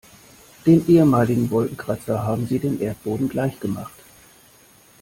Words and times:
Den 0.65 0.83
ehemaligen 0.89 1.51
Wolkenkratzer 1.51 2.23
haben 2.23 2.47
sie 2.47 2.57
dem 2.57 2.81
Erdboden 2.81 3.29
gleichgemacht. 3.29 3.93